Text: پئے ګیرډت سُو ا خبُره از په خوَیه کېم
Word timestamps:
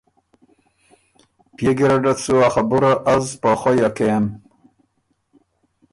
پئے 1.55 1.69
ګیرډت 1.77 2.17
سُو 2.23 2.35
ا 2.47 2.49
خبُره 2.53 2.91
از 3.13 3.25
په 3.41 3.49
خوَیه 3.59 3.89
کېم 3.97 4.25